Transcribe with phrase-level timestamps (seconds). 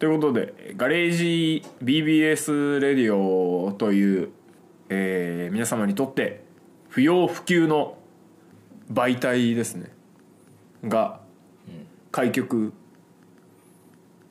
[0.00, 4.30] ということでガレージ BBS レディオという、
[4.88, 6.42] えー皆様にとって
[6.88, 7.98] 不要不急の
[8.90, 9.92] 媒体ですね。
[10.84, 11.20] が
[12.12, 12.72] 開局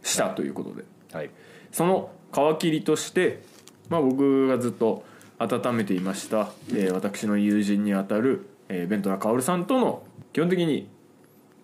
[0.01, 0.85] したということで。
[1.13, 1.29] はい。
[1.71, 3.43] その皮切りとして、
[3.89, 5.03] まあ、僕がずっと
[5.37, 10.01] 温めていました、えー私の友人にあたる、えー、ベントラカオルさんとの
[10.33, 10.89] 基本的に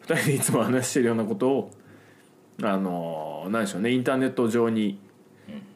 [0.06, 1.72] 2人でいつも話してるようなことを
[2.64, 4.98] あのー何でしょうねインターネット上に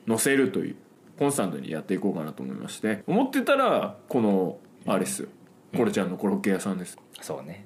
[0.08, 0.76] 載せるという
[1.17, 3.04] コンスタントにやっていこうかなと思いまして。
[3.05, 5.27] 思ってたらこのあれっすよ。
[5.76, 6.98] コロちゃんのコロッケ屋さんです。
[7.21, 7.66] そうね。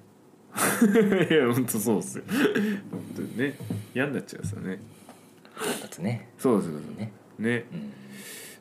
[1.29, 2.23] いや本当そうっすよ。
[2.91, 3.55] 本当にね。
[3.93, 4.79] 嫌になっちゃうんですよね。
[5.81, 6.30] だってね。
[6.38, 6.80] そうですそう。
[6.80, 7.11] ですね。
[7.39, 7.66] ね。
[7.73, 7.93] うん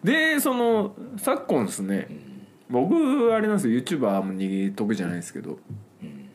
[0.05, 2.09] でその昨今ですね。
[2.69, 2.95] 僕
[3.35, 3.81] あれなんですよ。
[3.81, 5.59] YouTuber もに得意じゃないですけど。
[6.03, 6.29] うん。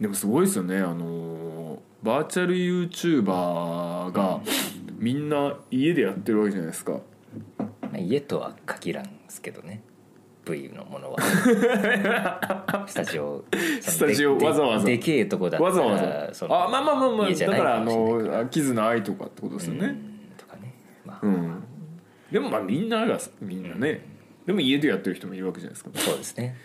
[0.00, 0.78] でもすごいですよね。
[0.78, 1.61] あの
[2.02, 4.40] バーチャル YouTuber が
[4.98, 7.00] みんな家でやってるわけじゃないですか。
[7.80, 9.82] まあ家とは限らんすけどね。
[10.44, 11.18] V のものは。
[12.88, 13.44] スタジオ。
[13.80, 14.84] スタジオでわざわざ。
[14.84, 16.46] ででけえとこだったらわざわざ。
[16.46, 19.86] あまあまあまあまあだからあのキズの愛とかってことですよね。
[19.86, 19.96] うん
[20.36, 20.74] とかね。
[21.04, 21.62] まあ、うん。
[22.32, 24.04] でもまあみんながみんなね。
[24.46, 25.90] でも家でやってる人もいるわけじゃないですか。
[25.94, 26.56] そうですね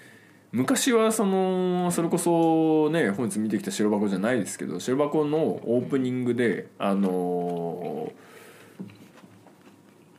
[0.51, 8.11] 昔はそのそれこそね本日見てきた白箱じゃないですけど白箱のオープニングであの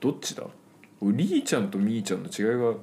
[0.00, 0.44] どっちだ？
[1.02, 2.74] リーちゃんとミーちゃんの違いが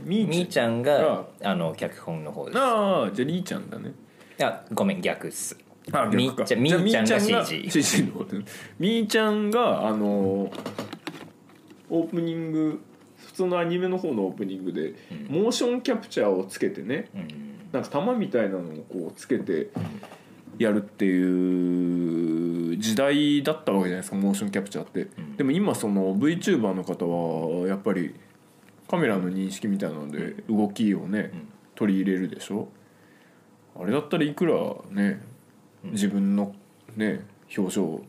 [0.00, 2.58] ミみーちゃんががあの脚本の方です。
[2.58, 3.90] ああじゃあリーちゃんだね。
[4.38, 5.58] いやごめん逆っす。
[5.90, 8.12] あみーちゃんみーちゃんが CG
[8.78, 12.87] みーちゃんがあのオープニング普
[13.38, 14.94] 通のアニメの方のオープニングで、
[15.28, 17.28] モーションキャプチャーをつけてねうん。
[17.72, 19.68] なんか玉みたいなのをこうつけて
[20.58, 25.36] やるっていう時代だったわけじゃないですかモーションキャプチャーって、ん。
[25.36, 28.14] でも今その VTuber の方はやっぱり
[28.88, 31.48] カメラの認識みたいなので動きをね、うん。
[31.74, 32.68] 取り入れるでしょ？
[33.80, 34.54] あれだったらいくら
[34.90, 35.20] ね
[35.84, 36.54] 自分の
[36.96, 37.24] ね
[37.56, 38.00] 表情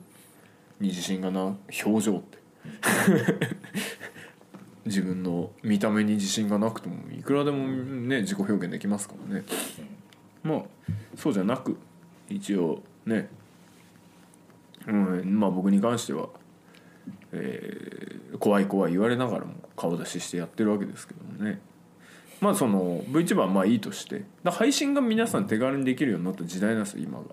[0.80, 2.40] に自信がな表情って
[4.90, 9.46] 自分の見た目に自信がなくてもいくらでもね自己表現できますからね、
[10.44, 10.62] まあ
[11.16, 11.78] そうじゃなく
[12.30, 13.30] 一応ね、
[14.88, 16.30] うん、まあ僕に関しては、
[17.32, 21.60] えー怖い怖い言われながらも顔出ししてやってるわけですけどもね。
[22.42, 24.24] まあその VTuber はまあいいとして。
[24.44, 27.26] だ配信が皆さん手軽にできるようになった時代なんですよ今が。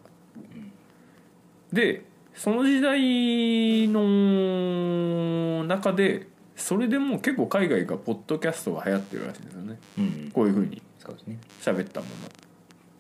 [1.73, 9.79] でその時代の中でそれでもう結構海外がポッドキャストが流行ってるらしいんですよね。
[9.99, 10.83] うんこういうふうに。
[10.99, 11.39] そうですね。
[11.61, 12.07] 喋ったも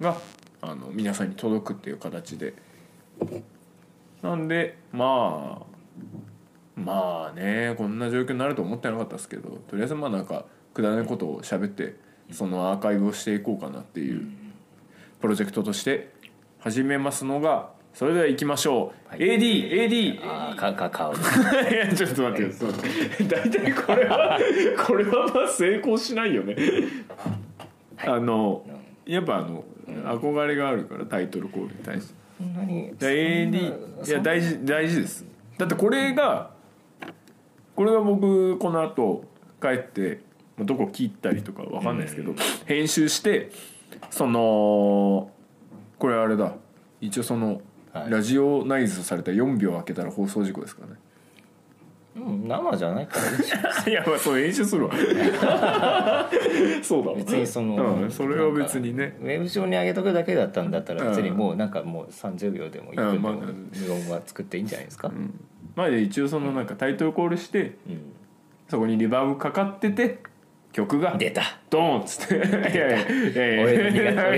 [0.00, 0.16] のが
[0.60, 2.54] あの皆さんに届くっていう形で。
[4.22, 5.76] なんでまあ
[6.80, 10.44] まあねこんな状況になると思ってなかったですけどとりあえずまあなんか
[10.74, 11.96] くだらないことを喋って
[12.32, 14.26] そのアーカイブをしていこうかなっていう
[15.20, 16.12] プロジェクトとして
[16.58, 19.20] 始めますのがそれでは行きましょう、はい。
[19.20, 22.54] ADAD ああかか顔 いやちょっと待って。
[22.54, 22.86] くださ
[23.18, 23.26] い。
[23.26, 24.38] 大体これは
[24.86, 26.54] これはまあ成功しないよね、
[28.06, 28.66] あの
[29.06, 29.64] やっぱあの
[30.04, 32.14] 憧れがあるからタイトルコールに対して。
[32.36, 35.24] そんなに AD いや大事大事です。
[35.56, 36.50] だってこれが
[37.74, 39.24] これが僕この後
[39.62, 40.20] 帰って
[40.58, 42.34] まあどこ切ったりとかわかんないですけど
[42.66, 43.50] 編集して
[44.10, 45.30] その
[45.98, 46.56] これあれだ。
[47.00, 47.62] 一応その
[48.00, 48.10] はい。
[48.10, 50.94] ラジオナイズされた4秒開けたら放送事故ですからね。
[52.16, 54.94] うん生じゃないからいいじゃんいやまあそう演習するわ。
[56.82, 57.16] そうだわ。
[57.16, 59.18] 別にその、うん、それは別にね。
[59.20, 63.52] ウェブ上に上げとくだけだったんだったら別にもうなんかもう30秒でも1分でもうんまあ
[63.86, 65.38] 無音は作っていいんじゃないですか、うん。
[65.74, 68.00] まあ一応そのなんかタイトルコールしてうん。
[68.68, 70.18] そこにリバーブかかってて
[70.76, 71.42] 曲が出た。
[71.70, 72.34] ドーンっつって。
[72.36, 73.88] 俺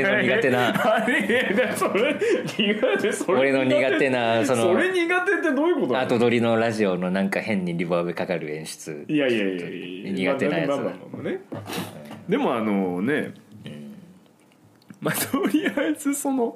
[0.04, 0.94] の苦手な。
[0.96, 3.12] あれいやいやそれ苦手。
[3.12, 5.98] それ俺の苦手なそのそれ苦手ってどういうこと？
[5.98, 9.04] 後撮りのラジオのなんか変にリバーブかかる演出。
[9.08, 10.70] いやいやいやいや苦手なやつ。
[12.28, 13.32] でもあのね
[15.00, 16.54] まあとりあえずその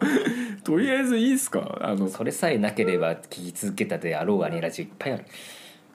[0.62, 1.78] とりあえずいいっすか？
[1.82, 5.24] あのそれさえなければ聞き続けたであろうアニラジいっぱいある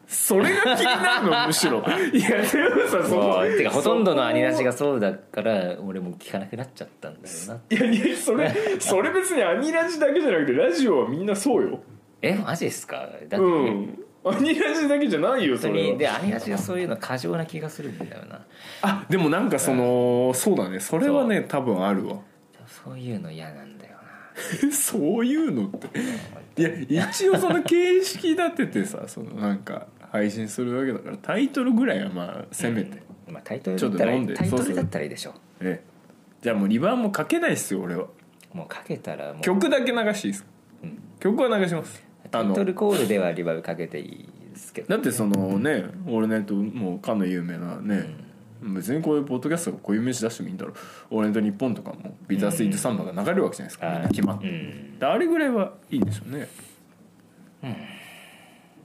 [0.08, 1.84] それが気になるのむしろ。
[2.14, 7.60] いやでもさそものうてかほとんどのアニラジがそうだから俺も聞かなくなっちゃったんだよな。
[7.70, 11.82] いやいやそれそれ別にアニラジだけじゃなくてラジオはみんなそうよ。
[12.22, 12.96] えマジですか？
[12.98, 14.04] だって、うん。
[14.24, 18.42] アニラジだけじゃないよそれでアニラジがそういうの過剰な気がするんだよな。
[18.82, 20.80] あでもなんかそのそうだね。
[20.80, 22.18] それはね多分あるわ。
[22.86, 23.98] そういうの嫌なんだよ
[24.72, 25.70] そういうのっ
[26.56, 26.88] て。
[26.90, 29.88] いや一応その形式立ててさそのなんか
[30.18, 35.34] 配信するわけだからタイトルぐらいはまあせめて、まあ、タイトルだったらちょったらいいでしょ。
[35.62, 35.84] ええ。
[36.42, 38.08] じゃあもうリバーもかけないっすよ俺は。
[38.54, 39.42] もうかけたらもう。
[39.42, 40.50] 曲だけ流していいですか、
[40.84, 41.00] うん。
[41.20, 42.04] 曲は流します。
[42.32, 44.90] タイトルコールではリバーブかけていいですけど。
[44.90, 48.16] だってそのね「オールナイト」もうかの有名なね、
[48.62, 50.76] 別にこういうポッドキャストがこういう飯出してもいいんだろう
[51.16, 54.02] 「オールナイトニッポン」とかも「ビタースイートサンバ」が流れるわけじゃないですか、みん。
[54.04, 56.48] な決まって、あれぐらいはいいでしょうね。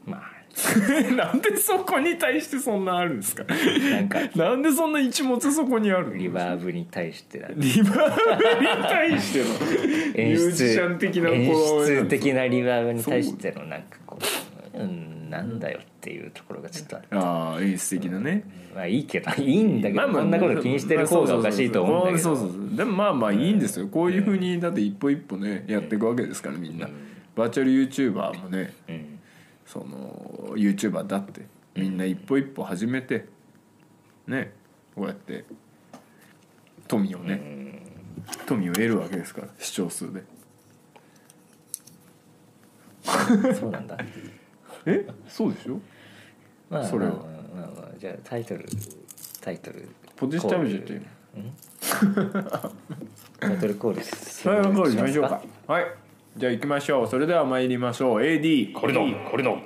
[0.05, 0.32] まあ
[1.17, 3.45] なんでそこに対してそんなあるんですか？
[3.45, 4.19] なんか。
[4.37, 6.15] なんでそんな一物そこにあるの？
[6.15, 9.45] リバーブに対してだリバーブに対しての？
[10.29, 11.55] ミュージシャン的なこ演の
[11.87, 14.19] 出的なリバーブに対してのなんかこ
[14.75, 17.07] う、うん、なんだよっていうところがちょっとある。
[17.13, 18.45] ああ演出的なね。
[18.75, 22.23] まあいいけどいいんだけど、こんなこと気にしてる方がおかしいと思うんだけど。
[22.23, 26.89] そうそうそうでもまあまあいいんですよこういうふうにだって一歩一歩ねやっていくわけですからみんな
[27.35, 29.12] バーチャル YouTuber もねうん
[29.73, 33.25] その YouTuber だってみんな一歩一歩始めて
[34.27, 34.53] ね
[34.95, 35.47] こうやって
[36.87, 37.81] 富をね
[38.45, 40.23] 富を得るわけですから視聴数で。
[43.59, 43.97] そうなんだ。
[44.85, 45.07] え？
[45.27, 45.81] そうでしょ？
[46.69, 47.13] まあそれは。
[47.13, 48.67] まあまあまあまあじゃあタイトル
[49.41, 49.89] タイトル。
[50.17, 51.01] ポテチ食べちゃって
[53.41, 55.43] タイトルコールすはい、わかりましょうしか？
[55.67, 55.87] はい。
[56.37, 57.07] じゃあ行きましょう。
[57.07, 58.23] それでは参りましょう。
[58.23, 58.73] AD。
[58.73, 59.61] これのこれの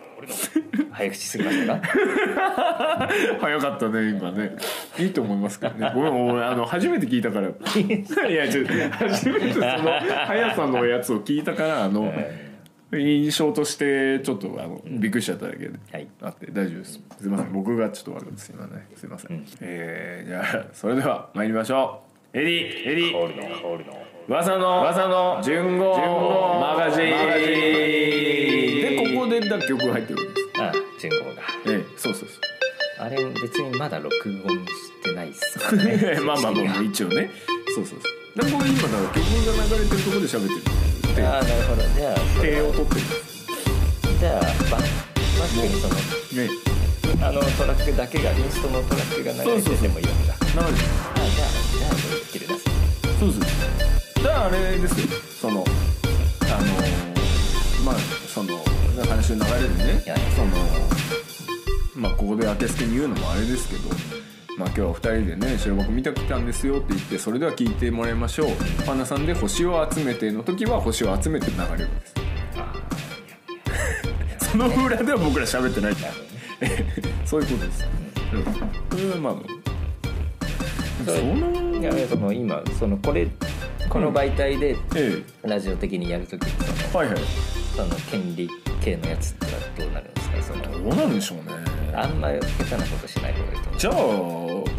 [0.90, 1.86] 早口すぎましたか？
[3.40, 4.56] 早かったね、今ね。
[4.98, 5.92] いいと思いますけどね。
[5.94, 7.48] ごめん、俺、あの、初めて聞いたから。
[8.28, 9.66] いや、ちょっと、初めてその、
[10.26, 12.12] 速さのやつを聞いたから、あの、
[12.92, 15.70] 印象として、ちょっと、あの、びっくりしちゃっただけで。
[15.92, 17.00] はいあって、大丈夫です。
[17.20, 17.52] すいません。
[17.52, 18.52] 僕がちょっと悪かったです。
[18.56, 18.86] 今ね。
[18.96, 19.44] すいません。
[19.60, 22.02] えー、じゃあ、それでは参りましょ
[22.34, 22.38] う。
[22.38, 24.15] エディ、エディ。
[24.28, 25.96] 噂の噂の JUNGOU
[26.61, 27.05] マガジン。
[27.06, 30.61] でここでだ曲が入ってるわけです。
[30.61, 31.43] あ JUNGOU が。
[31.67, 32.40] ええそうそうそ
[33.05, 34.12] あれ別にまだ録
[34.44, 36.19] 音してないっすからね。
[36.19, 37.31] う まあまあまあまあ一応ね。
[37.73, 38.08] そうそうそ
[38.43, 38.44] う。
[38.44, 40.49] でこれ今だから曲が流れてるところで喋っ
[41.14, 41.82] てるああなるほど。
[41.94, 43.00] じゃあ手を取ってる
[44.19, 44.40] じゃあ
[44.70, 46.50] ババックにそのね。
[47.23, 50.62] あのトラックだけがインストのトラックが流れててもいいわけだ。
[50.62, 52.64] 流れてるあじゃあじゃあできるです。
[53.20, 55.06] そうですだからあれですよ。
[55.40, 56.66] そのあの
[57.84, 57.94] まあ
[58.28, 58.58] その
[59.08, 60.50] 話の流れでねはいその
[61.94, 63.88] まあここで明けすけに言うのもあれですけど
[64.58, 68.48] まあ今日は2人でね白箱見てきたんですよって言ってそれでは聞いてもらいましょう。
[68.86, 72.14] パンダさんで星を集めての時は星を集めて流れるんです。
[74.52, 75.94] その裏では僕ら喋ってない。
[77.24, 77.84] そういうことです、
[78.32, 78.44] うん、
[78.98, 79.34] それはまあ
[81.04, 83.28] そのいやその今そのこれ
[83.88, 86.50] この媒体でえラジオ的にやるときに
[86.92, 87.22] そのえはいはい。
[87.76, 88.48] その権利
[88.80, 90.42] 系のやつってのはどうなるんですか？
[90.42, 91.44] そのどうなんでしょうね。
[91.94, 93.94] あんまり下手なことしない方がいいと思じゃあ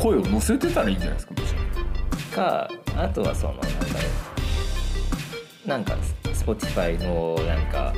[0.02, 2.36] 声を乗せてたらいいんじゃないですか？
[2.36, 3.80] かあとはそのなんだろ
[5.66, 5.68] う。
[5.70, 7.94] なんか Spotify のなんか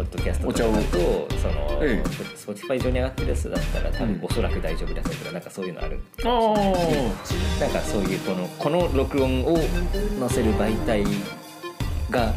[0.00, 2.02] ポッドキャストとかだおとその、ええ。
[2.02, 11.04] Spotify 上に上がってるやつだったら多分うんおそらく大丈夫だとかなんかそういうのあるあなんかそういうこのこの録音を載せる媒体
[12.08, 12.32] が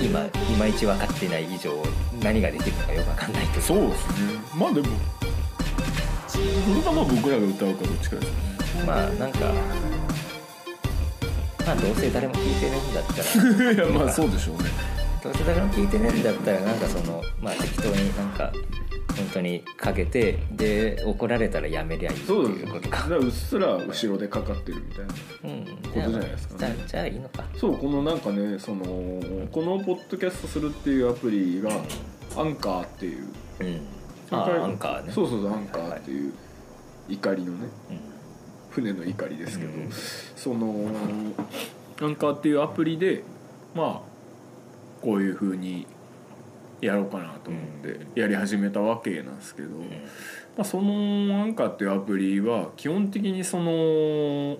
[0.00, 0.28] 今い
[0.58, 1.74] まいち分かってない以上
[2.22, 4.14] 何ができるのかよく分かんないとそうですね。
[4.56, 4.88] まあでも
[6.26, 6.44] それ
[6.82, 8.84] がまあ僕らが歌うかどっちかですね。
[8.86, 9.38] まあなんか
[11.66, 13.72] まあどうせ誰も聞いてねえんだったら。
[13.72, 14.93] いやまあそうでしょうね
[15.24, 16.10] どうせ誰も聞いてね。
[16.14, 18.52] えんだったらなんかそのまあ適当になんか
[19.16, 25.14] 本当にかけてで怒られたらやめりゃいいっていうことからうっすら後ろでかかってるみたいな
[25.44, 26.58] うんことじゃないですかね。
[26.58, 27.44] じゃあじゃあいいのか。
[27.56, 28.84] そうこのなんかねその
[29.50, 31.70] このポッドキャストするっていうアプリが
[32.36, 33.28] アンカーっていう。
[33.60, 33.80] うん。
[34.28, 35.12] それからあアンカーね。
[35.12, 36.34] そうそうそうアンカーっていう
[37.08, 37.68] 怒りのね。
[37.90, 37.98] うん
[38.72, 39.88] 船の怒りですけど、うん。
[40.34, 40.90] その
[42.02, 43.22] アンカーっていうアプリで
[43.72, 44.13] まあ
[45.04, 45.86] こういう風に
[46.80, 49.84] やろうかなと思ってやり始めたわけなんですけど、ま
[50.58, 54.56] あ、そのアンカーっていうアプリは基本的にその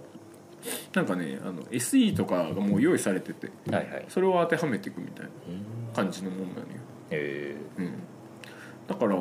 [0.94, 3.50] なんかねあの SE とかがもう用意されてて
[4.08, 5.74] それを当てはめていくみたいなうん。
[5.94, 6.64] 感じのもんなのよ、
[7.10, 7.92] えうん、
[8.86, 9.16] だから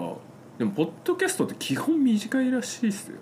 [0.57, 3.17] でもポッドキャストって基本短いらしいっすよ。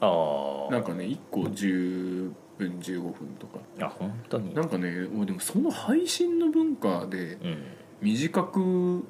[0.00, 3.58] あなんかね1個10分15分とか。
[3.80, 4.54] あ本当に。
[4.54, 7.64] なんかねもうでもその配信の文化でうん。
[8.00, 9.04] 短く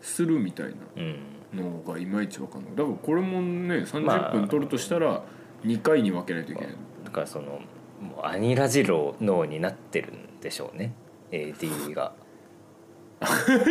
[0.00, 1.18] するみたいうん。
[1.54, 2.76] なのがいまいちわかんない。
[2.76, 4.30] だからこれもねまあ。
[4.30, 5.22] 30分撮るとしたら
[5.64, 6.74] 2回に分けないといけない、
[7.04, 7.60] だからその
[8.00, 10.92] もうアニラジロ脳になってるんでしょうね。
[11.30, 12.12] AD が。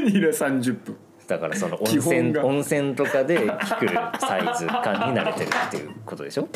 [0.04, 0.98] ニラ30分。
[1.28, 2.46] だからその温基本泉が。
[2.46, 6.50] 温泉とかで聞くサイズ感に慣れてるっていうことでしょ？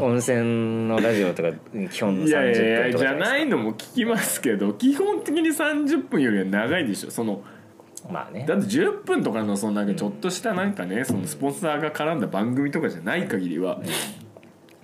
[0.00, 1.50] 温泉のラジオとか
[1.90, 7.10] 基本いやいやい30やじゃないののも聞きますけど基本的に30分よりは長いでしょ。
[7.10, 7.42] その
[8.10, 8.44] まあね。
[8.46, 13.80] だって10分とかのそのなんかちょっとしたなんかねそのスポンサーが絡んだ番組とかじゃない限りは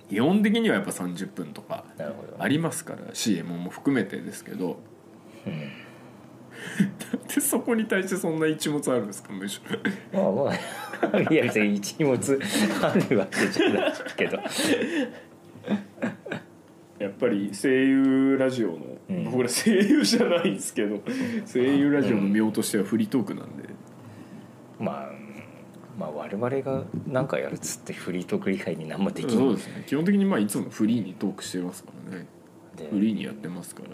[0.09, 1.85] 基本的にはやっぱ30分とか
[2.39, 4.79] ありますから CM も含めてですけど。
[5.45, 5.55] だっ
[7.27, 9.61] てそこに対してそんな一物あるんですかむし
[10.13, 10.23] ろ。
[10.33, 12.39] まあまあいや別に一物
[12.81, 14.39] あるわけじゃないけど。
[16.97, 18.77] やっぱり声優ラジオの、
[19.09, 19.23] うん。
[19.25, 21.01] 僕ら声優じゃないんですけど
[21.51, 23.69] 声優ラジオの妙としてはフリートークなんで、
[24.79, 25.11] まあ
[25.99, 29.29] まあ我々が何かやるっつってフリートーク以外に何もできん。
[29.37, 29.83] そうですね。
[29.85, 32.27] 基本的にまあいつもフリーにトークしてますからね
[32.75, 33.89] でフリーにやってますから。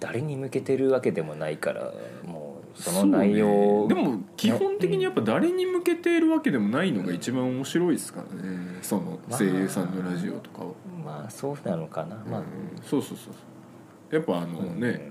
[0.00, 1.92] 誰に向けてるわけでもないから
[2.24, 3.88] もうその内容。
[3.88, 3.88] ね。
[3.88, 8.78] でも基本的にやっぱ誰に向けているわけでもないのが一番面白いですからね。
[8.82, 10.66] その声優さんのラジオとかは、
[11.04, 12.16] まあそうなのかな。
[12.28, 12.46] まあ、うん。
[12.82, 15.10] そうそうそうやっぱあのね、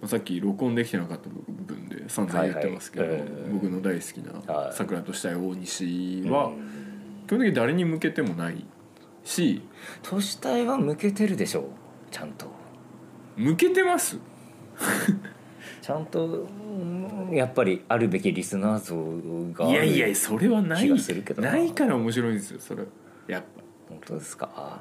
[0.00, 3.22] まあさっき録音できてなかった部分で散々言ってますけど、はいはい。
[3.22, 3.52] うん。
[3.54, 4.72] 僕の大好きなはい。
[4.72, 6.30] 桜としたい大西うん。
[6.30, 6.50] は
[7.26, 8.64] 基本的に誰に向けてもない
[9.24, 9.62] し
[10.02, 11.64] 都市体は向けてるでしょう
[12.10, 12.46] ちゃんと。
[13.36, 14.18] 向けてます？
[15.80, 20.78] ちゃんとうんやっぱりあるべきリスナー像がいやいやそれはな。
[20.80, 22.84] い気がするけどなないから面白いんですよそれ。
[23.26, 23.62] やっぱ。
[23.88, 24.80] 本当ですか？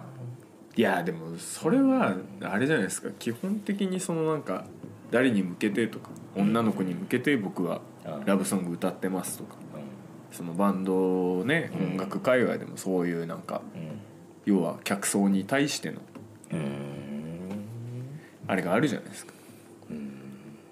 [0.76, 3.10] いやでもそれはあれじゃないですか。
[3.20, 4.66] 基本的にそのなんか
[5.12, 8.26] 誰に向けてとか女の子に向けて僕はうん。
[8.26, 9.56] ラブソング歌ってますとか。
[9.56, 11.88] うそのバンドねうん。
[11.94, 13.62] 音楽界隈でもそういうなんかん
[14.46, 16.00] 要は客層に対しての
[18.48, 19.34] あれがあるじゃないですか。
[19.90, 20.10] うん。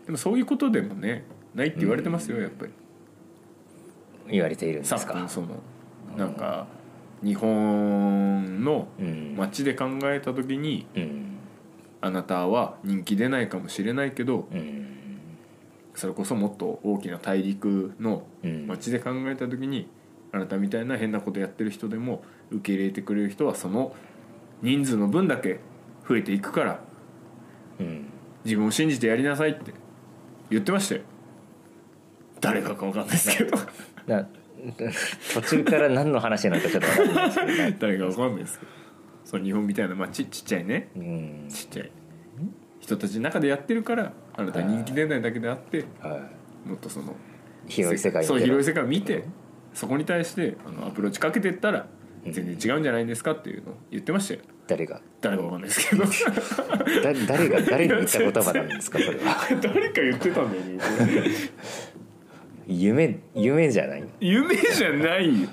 [0.06, 1.24] でもそういうことでもね
[1.56, 2.72] ないって言われてますよやっぱり。
[4.30, 5.48] 言われているんです昨か今その
[6.16, 6.68] なんか
[7.24, 9.36] 日本のうん。
[9.38, 11.26] 街で考えた時にうん。
[12.02, 14.88] あなたは人気出ないかもしれないけどうん。
[15.96, 18.68] それこそもっと大きな大陸のうん。
[18.68, 19.88] 街で考えた時に
[20.32, 23.96] あなたみたいな変なことやってる人でも受け入れてくれる人はその
[24.62, 25.60] 人数の分だけ
[26.08, 26.80] 増えていくから
[27.80, 28.06] うん。
[28.46, 29.74] 自分を信じてやりなさいって
[30.50, 31.02] 言ってましたよ。
[32.42, 33.58] 誰かか分かんないですけど。
[34.08, 34.28] な
[35.34, 37.78] 途中から何の話なのかちょっと分かんないですけどね。
[37.80, 38.72] 誰か分かんないですけど。
[39.26, 40.90] その日本みたいな街ちっちゃいね。
[40.96, 41.46] うん。
[41.50, 41.92] ちっちゃい。
[42.80, 46.30] 人たちの中でやってるからあなた人気出ないだけであっては
[46.66, 47.16] もっとその
[47.68, 49.26] い広い世界にそう広い世界を見て
[49.74, 51.88] そこに対してあのアプローチかけてったら
[52.26, 54.40] 全然違うんじゃないですかっていうのを言ってましたよ。
[54.68, 55.02] 誰が？
[55.22, 56.04] 誰かわかんないですけど。
[57.02, 59.38] だ誰が誰に言った言葉なんですかそれは。
[59.62, 60.80] 誰か言ってたんだよね。
[62.68, 64.04] 夢夢じゃない？
[64.20, 65.50] 夢じゃないよ。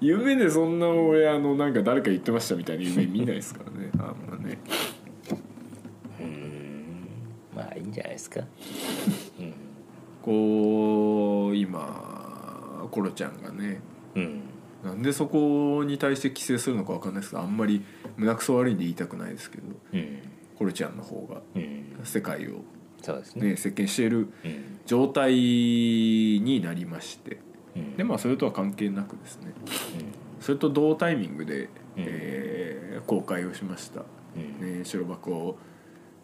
[0.00, 3.90] 夢でそんな俺あのなんか誰か言ってましたみたいな夢見ないですからね。
[3.98, 4.56] あんまね。
[7.54, 8.40] まあいいんじゃないですか。
[10.22, 13.80] こう今コロちゃんがね
[14.14, 14.40] うん
[14.84, 17.84] なんでそこに対して規制するのかわかんないですけどあんまり
[18.16, 20.18] 胸くそ悪いんで言いたくないですけどうん
[20.56, 22.60] コロちゃんの方がうん世界を
[23.02, 23.50] そうですね。
[23.50, 27.38] ね席巻しているうん状態になりまして
[27.76, 29.52] うんでまあそれとは関係なくですね
[30.40, 34.02] それと同タイミングで、えー公開をしました、
[34.36, 35.56] うんね、白箱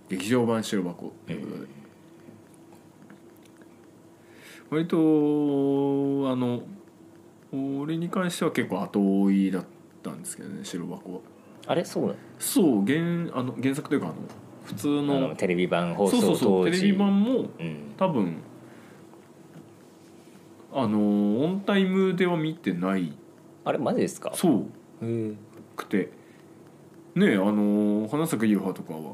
[0.08, 1.12] 劇場版白箱。
[1.26, 1.68] ということで、
[4.70, 4.96] 割と
[6.30, 6.62] あの
[7.82, 9.64] 俺に関しては結構後追いだっ
[10.02, 11.20] たんですけどね白箱は。
[11.66, 11.84] あれ？
[11.84, 12.16] そうなの？
[12.38, 12.99] そう原
[13.38, 14.16] あの原作というかあの
[14.64, 16.80] 普通あののテレビ版放送そうそうそう当時。
[16.80, 17.94] テレビ版もうん。
[17.96, 18.37] 多分
[20.73, 20.99] あの
[21.44, 23.12] オンタイムでは見てない。
[23.64, 23.78] あれ？
[23.78, 24.32] マジですか？
[24.34, 24.66] そう。
[25.76, 26.11] くて。
[27.14, 29.12] ねえあの花咲いろはとかは。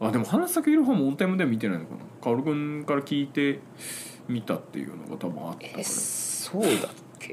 [0.00, 2.00] あでも花咲いろはもオンタイムでは見てないのかな。
[2.22, 3.60] 薫君から聞いて
[4.26, 6.78] 見たっていうのが多分あったかえらそうだっけ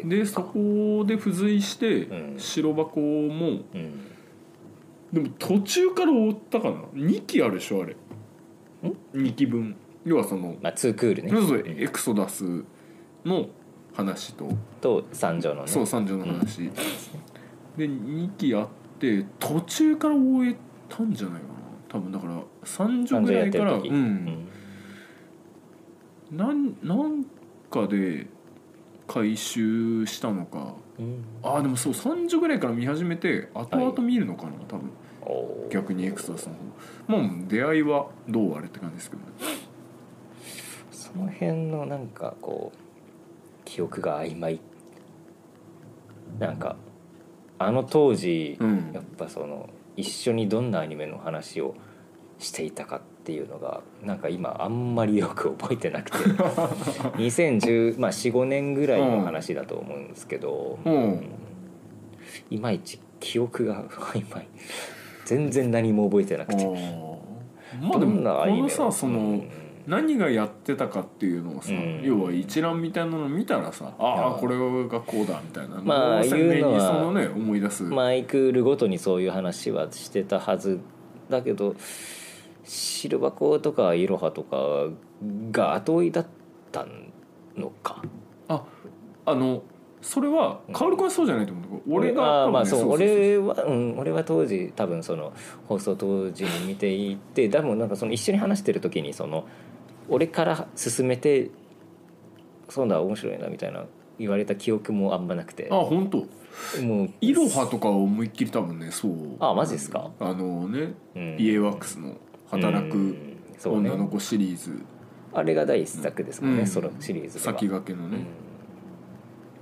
[0.05, 2.39] でそこで付随してうん。
[2.39, 4.05] 白箱もうん。
[5.11, 7.95] でも途中から追ったかな？2期あるでしょあれ。
[9.13, 9.75] 2期分。
[10.05, 11.29] 要はそのまあツークールね。
[11.29, 11.67] そうそううん。
[11.81, 12.63] エクソダス
[13.25, 13.47] の
[13.93, 15.67] 話とと三女のね。
[15.67, 16.69] そう三女の話、
[17.75, 18.67] で2期あっ
[18.99, 20.55] て途中から終え
[20.87, 21.53] たんじゃないかな？
[21.89, 23.95] 多分だから三女三女やぐらいからってる時。
[23.95, 24.47] うん。
[26.31, 27.25] なんなん
[27.71, 28.27] かで
[29.09, 30.75] 回収したのか。
[30.99, 31.25] うん。
[31.41, 34.91] ああでもそう30ぐらいから見始めて後々見るのかな、多分。
[35.23, 35.69] おー。
[35.69, 36.59] 逆にエクソダスの方
[37.07, 39.59] まあ出会いはどうあれって感じですけどね。
[40.91, 44.61] その辺のなんかこう記憶が曖昧。
[46.37, 46.75] なんか
[47.57, 48.91] あの当時、うん。
[48.93, 51.73] やっぱその一緒にどんなアニメの話を
[52.39, 56.17] していたかっていうのがなんか今あんまりよく覚えてなくて。
[57.19, 61.25] 2010まあ45年ぐらいの話だと思うんですけど、うん。
[62.49, 64.47] いまいち記憶が曖昧。
[65.25, 66.65] 全然何も覚えてなくて。
[66.65, 69.49] まあでもこのさその、うん。
[69.85, 72.01] 何がやってたかっていうのをさ、うん。
[72.03, 80.79] 要は一覧みたいなの見たらさああーあこれがこうだみたいなまあを鮮明言うのはにそのね思い出す、マイクールごとにそういう話はしてたはず
[81.29, 81.75] だけど
[82.71, 84.89] シルバコとかイロハとか
[85.51, 86.27] が後追いだっ
[86.71, 86.85] た
[87.57, 88.03] のか。
[88.47, 88.63] あ
[89.25, 89.63] あの
[90.01, 91.81] それは薫君はそうじゃないと思う。
[91.89, 95.33] 俺があーまあそう俺はうん俺は当時多分その
[95.67, 99.45] 放送当時に見ていて多分なんかその一緒に話してる時にその
[100.07, 101.49] 俺から進めて
[102.69, 103.85] そうだ面白いなみたいな
[104.19, 105.67] 言われた記憶もあんまなくて。
[105.71, 106.17] あ本当？
[106.83, 109.11] もうイロハとかは思いっきり多分ねそう。
[109.39, 110.11] あマジですか？
[110.19, 111.35] あのね、うん。
[111.39, 112.15] イエワックスの
[112.51, 113.15] 働く
[113.65, 114.81] 女の子シリーズ、
[115.33, 116.67] あれが第一作ですもんね、うん。
[116.67, 118.25] そのシリーズ先駆けのね、うん。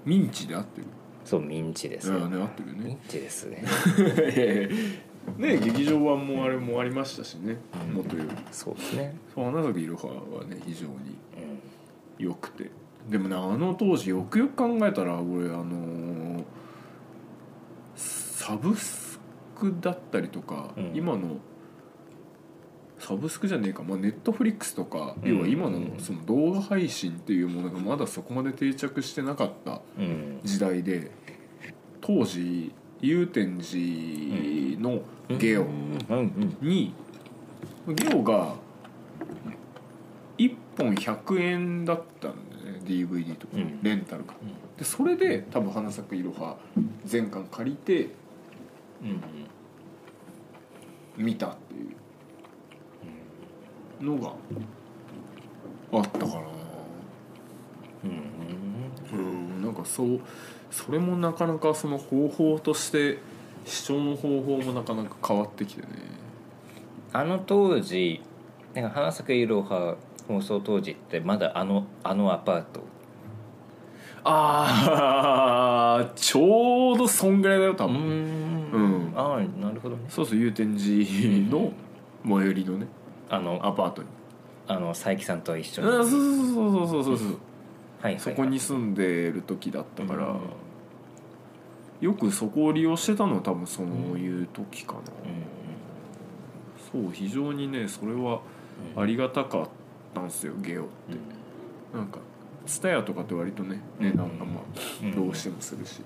[0.06, 0.88] ミンチで合ってる？
[1.25, 2.20] そうミンチですね。
[2.20, 2.86] ね合ってるよね。
[2.86, 3.63] ミンチですね。
[5.38, 7.58] ね劇場版もあれもありましたしね、
[7.89, 7.96] うん。
[7.96, 9.17] もっと言うそうですね。
[9.36, 10.06] そう花咲いろは
[10.38, 12.25] はね非常にうん。
[12.25, 12.72] 良くて。
[13.10, 16.44] でもねあの当時よくよく考えたら俺あのー
[17.96, 19.20] サブス
[19.56, 20.91] クだったりとか、うん。
[20.94, 21.36] 今の
[22.99, 25.35] サブスクじゃねえか、まあ、ネットフリックスとか、うん。
[25.35, 30.39] 要は今のその動画配信っていうものがまだそこまで定着してなかったうん。
[30.43, 31.11] 時代で
[32.01, 35.01] 当時祐天寺の
[35.37, 35.99] ゲオうん。
[36.09, 36.57] うん。
[36.61, 36.93] に
[37.87, 38.55] ゲオが
[40.37, 43.79] 1本100円だったんだよね DVD とか、うん。
[43.83, 44.33] レンタルが
[44.77, 46.57] でそれで多分花咲くいろは
[47.05, 48.10] 全巻借りて
[49.03, 49.21] うん。
[51.23, 51.95] 見たっていう
[54.01, 54.31] のが
[55.93, 56.31] あったかな。
[58.03, 59.19] うん。
[59.19, 59.21] う
[59.60, 59.62] ん。
[59.62, 60.19] なんかそう
[60.69, 63.19] それもなかなかその方法として
[63.65, 65.88] 視聴の方法もなかなか変わってきてね。
[67.13, 68.21] あの当時
[68.73, 69.95] なんか花咲くいろは
[70.27, 72.81] 放送当時ってまだあのあのアパート。
[74.29, 78.71] ああちょうどそんぐらいだよ多分、ん。
[78.71, 79.13] うん。
[79.15, 80.03] ああなるほどね。
[80.10, 81.71] そうそう祐天寺の
[82.25, 82.88] 最寄りのね
[83.29, 84.07] あのアパートに。
[84.69, 85.87] あの佐伯さんと一緒に。
[85.87, 87.17] あそうそうそうそうそうそう。
[87.17, 87.27] そう
[88.01, 90.39] はいはいそこに住んでる時だったから、うん。
[92.01, 95.05] よくそこを利用してたのは多分そういう時かな、うん
[97.03, 98.41] そう非常にねそれは
[98.95, 99.69] ありがたかっ
[100.13, 100.91] たんですよゲオって。
[101.97, 102.19] なんか
[102.65, 104.61] 蔦屋とかって割とね値段がま
[105.01, 105.11] うん。
[105.11, 106.01] あどうしてもするし、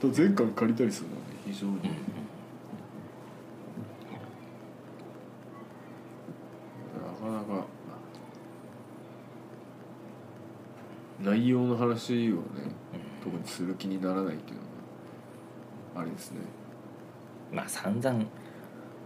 [0.00, 1.80] と全巻借りたりするのはね非常にな
[7.20, 7.64] かなか
[11.40, 12.42] 内容の話をね
[13.24, 14.62] 特にする気にならないっていうの
[15.94, 16.38] があれですね。
[17.52, 18.24] まあ散々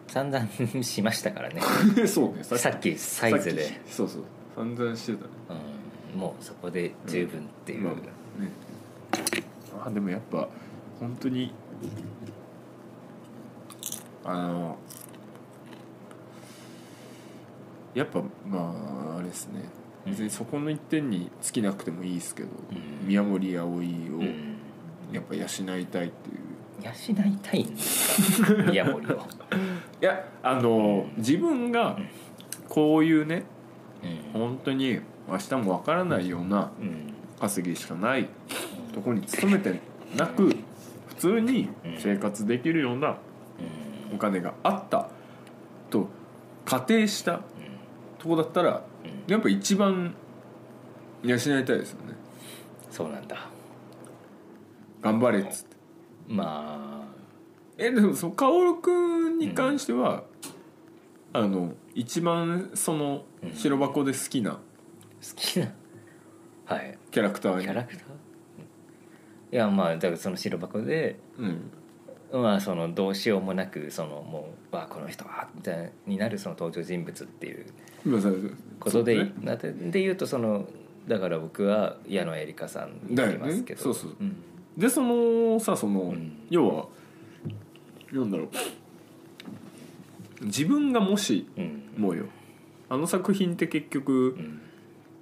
[0.09, 1.61] 散々しましたからね。
[2.07, 2.43] そうね。
[2.45, 3.65] ささっきサイズで。
[3.65, 4.23] さっきそうそう。
[4.55, 5.31] 散々してたね。
[6.15, 6.21] うん。
[6.21, 8.01] もうそこで十分っていう、まあね。
[9.85, 10.49] あでもやっぱ
[11.01, 11.53] 本当に
[14.25, 14.79] あの
[17.95, 23.07] やっぱまああれですね別にそこの一点に尽きなくてもいいですけど、うん。
[23.09, 24.57] 宮森葵をうん。
[25.13, 26.09] やっぱ養いたいっていう、
[26.85, 28.53] 養いたいんですか？
[28.71, 29.11] 宮森を、
[30.03, 31.99] いやあの自分が
[32.69, 33.45] こういうね
[34.35, 34.41] うん。
[34.41, 37.13] 本当に明日もわからないようなうん。
[37.41, 38.29] 稼ぎしかない
[38.95, 39.79] ところに勤めて
[40.17, 40.57] なく
[41.09, 43.17] 普通に生活できるような
[44.15, 45.09] お金があった
[45.91, 46.09] と
[46.65, 47.41] 仮定した
[48.19, 48.81] とこだったらうん
[49.27, 50.15] やっぱ一番
[51.23, 52.15] 養いたいですよね。
[52.91, 53.49] そうなんだ。
[55.03, 55.77] 頑張れっつって。
[56.29, 57.15] まあ。
[57.77, 60.25] えでもその薫君に関しては、
[61.33, 63.53] あの一番そのうん。
[63.53, 64.59] 白箱で好きな好
[65.37, 65.73] きな？
[66.67, 66.99] はい。
[67.11, 67.65] キャラクターに。
[67.65, 68.07] キャラクター？
[69.53, 71.71] いやまあだからその白箱でうん。
[72.33, 77.67] まあそのどうしようもなくそのもう「わあこの人は」みたいになるその登場人物っていう
[78.81, 80.67] ことで、ねなでで言うとその
[81.09, 83.79] だから僕は矢野絵里香さんになりますけど。
[83.79, 84.17] ねそうそう。
[84.21, 84.37] うん。
[84.77, 86.33] でそのさその、ん。
[86.51, 86.87] 要は
[88.13, 88.49] なんだろう。
[90.45, 91.83] 自分がもしうん。
[91.97, 92.27] もうよ。
[92.89, 94.61] あの作品って結局うん。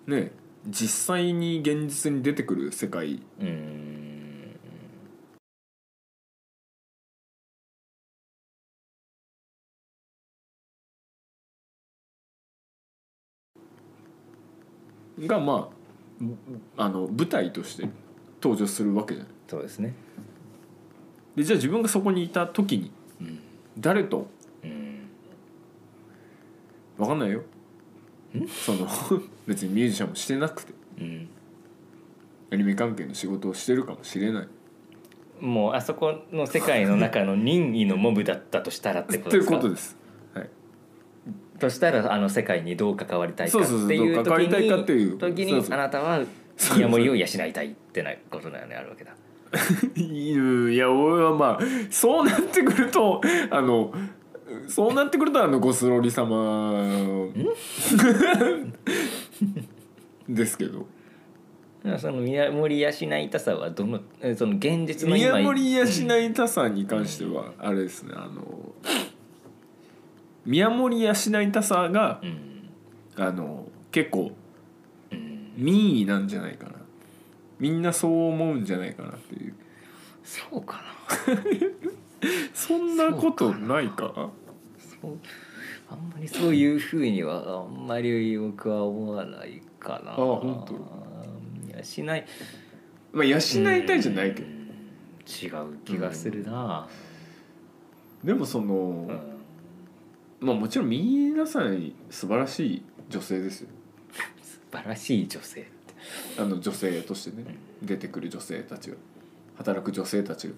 [0.06, 0.32] ね
[0.68, 4.01] 実際に現実に出てくる世界うん
[15.26, 15.70] がま
[16.76, 17.88] ああの舞台として
[18.42, 19.94] 登場するわけじゃないそうですね。
[21.36, 23.38] でじゃあ自分がそこにいた時にうん
[23.78, 24.26] 誰と？
[24.64, 25.08] うん
[26.98, 27.42] 分かんないよ。
[28.64, 28.86] その
[29.46, 30.72] 別にミュージシャンもしてなくて。
[31.00, 31.28] うん。
[32.52, 34.48] アニメ関係の仕事をしてるかもしれない。
[35.40, 39.56] もうあそこの世界の中の任意のモブだったとしたらってことというですか？
[39.56, 40.01] ことです、はい、
[41.62, 46.20] としたらあの世界にどう関わりたいかっていう時に時にあなたは
[46.76, 49.12] 宮森を養いたいってなことなよねあるわけだ。
[49.94, 53.20] いいや俺はまあそうなってくると
[53.50, 53.92] あの
[54.66, 57.28] そうなってくるとあのゴスロリ様
[60.28, 60.86] ですけど。
[61.98, 68.72] その宮森養いたさはどのえその現実の今宮森養いたさに関してはあれですねあの
[70.44, 72.68] 宮森養いたさがうん。
[73.16, 74.32] あの結構
[75.10, 75.52] うん。
[75.56, 76.72] 民意なんじゃないかな。
[77.58, 79.54] みんなそう思うんじゃないかなっていう。
[80.24, 80.82] そうか
[82.54, 84.04] そんなことないか？
[84.04, 84.12] な。
[85.00, 85.18] そう
[85.90, 90.12] あんまりそういうふうにはあんまり僕は思わないかな。
[90.12, 90.74] あ本当？
[92.02, 92.24] 養い
[93.12, 94.46] まあ養いたいじゃないけど。
[94.46, 94.62] うん。
[95.24, 96.88] 違う気がするな、
[98.24, 98.74] でもその、
[99.08, 99.31] うん
[100.42, 103.68] まあもちろん皆さん素晴らしい女性ですよ。
[104.42, 105.70] 素晴らしい女性って。
[106.36, 108.96] あの女性としてね出てくる女性たちが。
[109.56, 110.54] 働く女性たちが、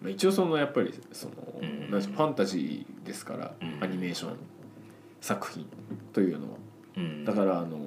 [0.00, 1.90] まあ、一応そのやっぱりその、うん。
[1.90, 3.84] でしょうファンタジーですから、うん。
[3.84, 4.36] アニメーション
[5.20, 5.66] 作品
[6.12, 6.58] というのは。
[6.96, 7.24] うん。
[7.24, 7.78] だからあの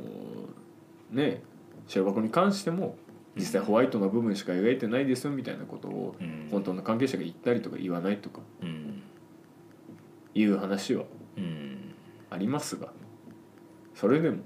[1.11, 1.41] ね
[1.87, 2.95] 白箱に関しても
[3.35, 6.47] 実際ホワイトな部分しか描いてないですよみたいなことをうん。
[6.49, 8.39] 本当の関係者が言ったりとか言わないとか。
[8.61, 9.03] うん
[10.33, 11.05] いう話は
[11.37, 11.93] うん。
[12.29, 12.91] ありますが
[13.93, 14.37] それでも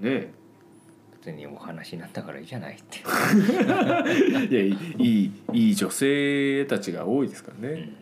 [0.00, 0.32] ね
[1.22, 3.00] 別にお話になったからいいじゃないって、
[4.48, 7.76] いやいいいい女性たちが多いですからね、うん。
[7.76, 7.92] え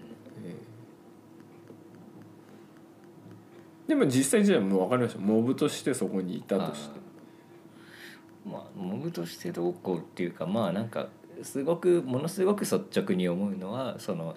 [3.87, 3.88] え。
[3.88, 5.20] でも実際じゃあもう分かりました。
[5.20, 7.01] モブとしてそこにいたとして。
[8.46, 11.09] まあモブとしてどうこうっていうかまあなんか
[11.42, 14.37] すごくものすごく率直に思うのはその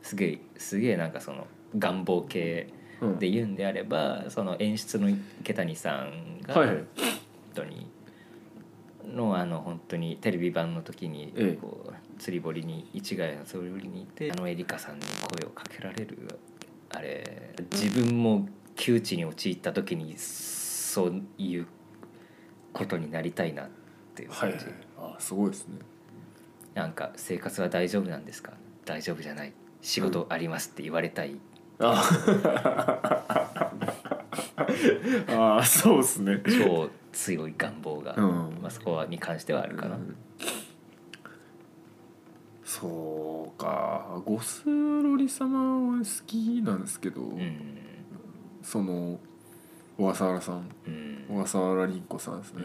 [0.00, 3.18] すげえすげえなんかその願望系うん。
[3.18, 6.76] で言うんであれば、その演出の池谷さんがはいはい。
[6.76, 6.84] 本
[7.54, 7.90] 当に
[9.04, 11.58] のあの本当にテレビ版の時にええ。
[11.60, 15.02] こう釣り堀に市ヶ谷の釣り堀にいてあのエリカさんに
[15.40, 16.40] 声をかけられる
[16.90, 21.66] あれ自分も窮地に陥った時にそういう
[22.72, 23.68] ことになりたいなっ
[24.16, 25.78] ていうはいはい感じ、あすごいですね。
[26.74, 28.52] なんか生活は大丈夫なんですか？
[28.84, 29.52] 大丈夫じゃない。
[29.80, 31.36] 仕事ありますって言われたい、
[31.80, 32.02] あ
[35.60, 36.42] あそうですね。
[36.44, 38.58] 超強い願望が、うん。
[38.60, 40.16] まあ、そこに関してはあるかな、うん。
[42.64, 44.20] そうか。
[44.24, 47.78] ゴスロリ様は好きなんですけど、うん。
[48.62, 49.18] その
[49.96, 50.68] 小笠原さん。
[50.86, 51.24] うん。
[51.28, 52.62] 小笠原凛子さんですね、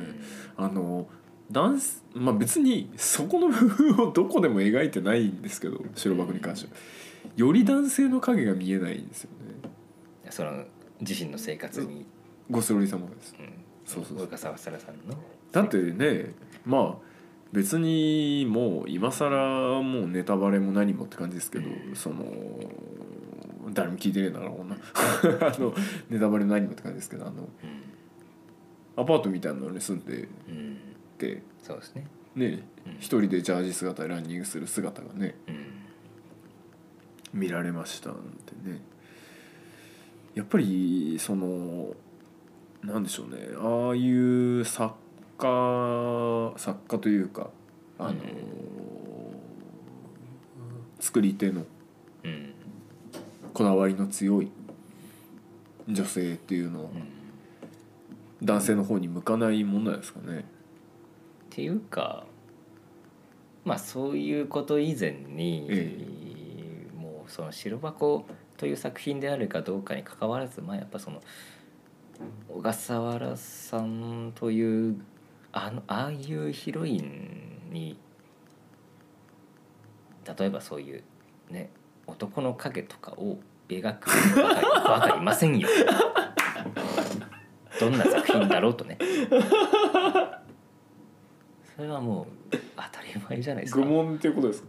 [0.58, 0.66] うん。
[0.66, 1.08] あの
[1.52, 6.80] ダンスまあ別にそこの部分をどこでも描いてないんですけど白箱に関しては
[7.36, 9.72] より男性の影が見えないんですよね。
[10.30, 10.64] その
[11.02, 12.06] 自身の生活に、
[12.50, 13.36] ゴスロリ様です。
[13.40, 13.54] うん、
[13.86, 14.28] そうそうそう。
[14.28, 15.16] 小笠原さんの。
[15.52, 16.34] だってね
[16.66, 17.14] まあ
[17.52, 21.96] 別にもう今更もうネタバレも何もって感じですけど、うん。
[21.96, 22.26] その
[23.72, 24.76] 誰も聞いてねえだろうな。
[25.48, 25.74] あの
[26.10, 27.50] ネタバレ何もって感じですけどあの
[28.96, 30.78] アパートみたいなのに住んでうん、うん、
[31.18, 32.94] てそうですね、ねうん。
[33.00, 35.73] 一人でジャージ姿でランニングする姿がねうん
[37.34, 38.82] 見られましたなんてね。
[40.36, 41.94] やっぱりその
[42.84, 43.50] なんでしょうね。
[43.58, 44.94] ああいう作
[45.38, 47.50] 家作家というか
[47.98, 48.18] あの、うん
[51.00, 51.66] 作り手の
[52.24, 52.54] うん
[53.54, 54.50] こだわりの強い
[55.90, 60.40] 女性っていうのはうん男性の方に向かないものなんですかね。
[60.40, 60.44] っ
[61.50, 62.26] ていうか
[63.66, 66.23] まあそういうこと以前に、えもう
[67.34, 68.26] その「白箱」
[68.58, 71.20] という作品であるかどうかにかかわらずまあやっぱその
[72.48, 75.02] 小笠原さんという
[75.52, 77.98] あのああいうヒロインに
[80.38, 81.04] 例えばそういう
[81.50, 81.72] ね
[82.06, 85.68] 男の影とかを描くバカバカいませんよ。
[87.80, 88.98] どんな作品だろうとね。
[91.76, 93.82] それはもう当たり前じゃないですか。
[93.82, 94.68] 愚問っていうことですか？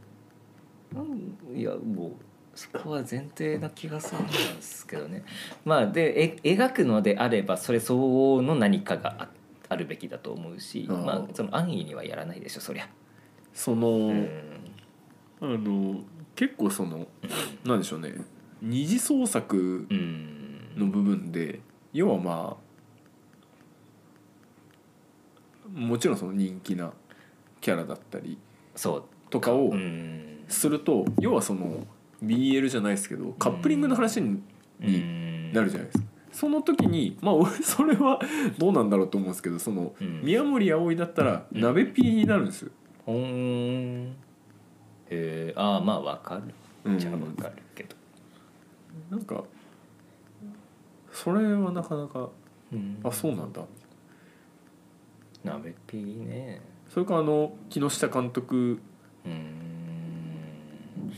[0.97, 2.13] うんいやもう
[2.55, 5.25] そこは前提な気がするんですけどね。
[5.65, 9.29] まあでえ描くのであればそれ相応の何かがあ
[9.69, 12.89] あるべきだと思うしまあその安易にはやらないでしょそりゃ。
[13.53, 14.29] その、うん。
[15.41, 16.01] あの
[16.37, 17.07] 結構その
[17.65, 18.15] なんでしょうね。
[18.63, 20.75] 二次創作うん。
[20.77, 21.61] の部分で
[21.93, 22.57] 要はま
[25.67, 26.93] あもちろんその人気な
[27.61, 28.39] キャラだったり
[28.77, 29.05] そう。
[29.31, 30.45] とかをうん。
[30.47, 31.87] すると要はその
[32.27, 34.43] BL じゃないですけどカップリングの話に
[34.83, 35.53] うん。
[35.53, 36.05] なるじゃないですか。
[36.33, 38.19] その時にまあ俺それは
[38.59, 40.21] どうなんだろうと思うんですけどそのうん。
[40.23, 41.61] 宮森葵だったらうん。
[41.61, 42.71] 鍋ピーになるんですよ。
[43.07, 44.07] ほーん。
[44.09, 44.13] へ
[45.11, 46.43] えああまあわかる。
[46.85, 46.99] うん。
[46.99, 47.95] じゃあわかるけど、
[49.11, 49.45] なんか
[51.13, 52.29] それはなかなか
[52.73, 52.99] うん。
[53.05, 53.63] あそうなんだ。
[55.45, 56.61] 鍋ピーね。
[56.89, 58.81] それかあの木下監督
[59.25, 61.13] うん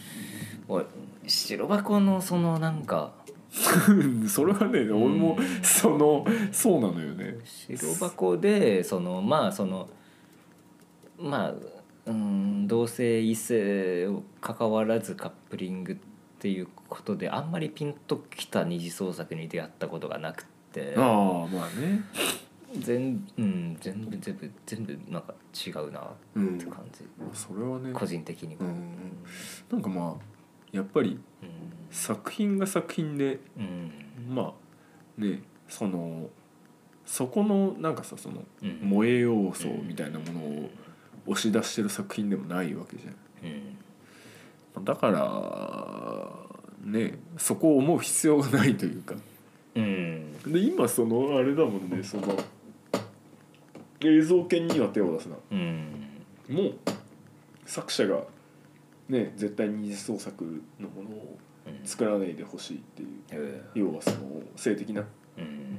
[0.69, 0.85] おい
[1.27, 3.13] 白箱のそのなんか。
[4.29, 7.39] それはね俺もうんそのそうなのよね。
[7.45, 9.89] 白箱でそのまあその
[11.19, 11.55] まあ
[12.07, 15.97] うん同性異性を関わらずカップリングっ
[16.39, 20.95] ていうことであんまりピンときた二次創作に出会ったことがなくて。
[20.97, 22.03] ああまあね。
[22.79, 27.93] 全,、うん、全部全部全部なんか違うなうんって感じ、それはね。
[27.93, 28.67] 個人的にも。
[28.67, 29.25] うん。
[29.71, 30.36] なんかまあ
[30.73, 31.19] やっぱり
[31.91, 33.91] 作品が作品でうん。
[34.29, 34.55] ま
[35.19, 36.29] あねその
[37.05, 38.81] そこのなんかさそのうん。
[38.89, 40.71] 萌え要素みたいなものを
[41.27, 43.11] 押し出してる作品でもないわけじゃ
[43.43, 44.85] うんん。
[44.85, 49.15] だからねそこを思う必要がないというか。
[49.75, 50.33] うん。
[50.43, 52.37] で今そのあれだもんねその
[54.01, 55.37] 映像犬には手を出すな。
[55.51, 55.87] うん。
[56.49, 56.75] もう
[57.65, 58.21] 作者が
[59.09, 61.39] ね絶対二次創作のものを
[61.85, 63.43] 作らないでほしいっていう。
[63.43, 65.05] うん要はその性的な。
[65.39, 65.79] うん。